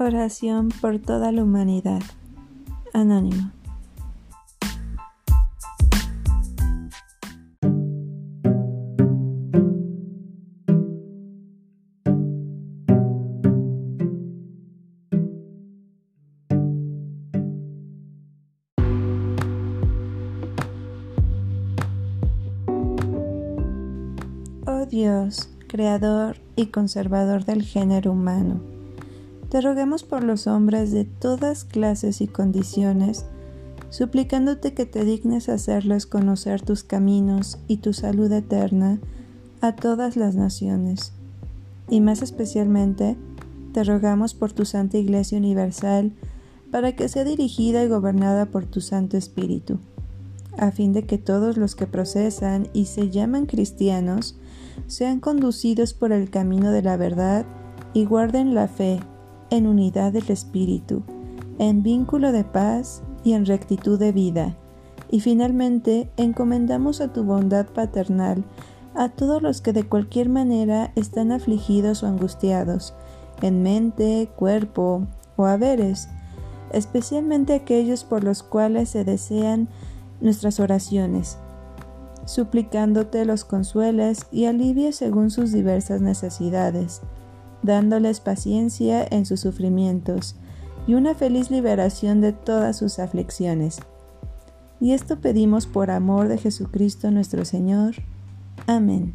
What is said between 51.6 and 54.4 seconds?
que procesan y se llaman cristianos